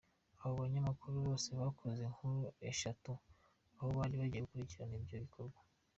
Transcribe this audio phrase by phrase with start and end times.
[0.41, 2.39] Abo banyamakuru bose bakoze inkuru
[2.71, 3.11] eshatu
[3.77, 5.57] aho bari bagiye gukurikirana ibyo bikorwa.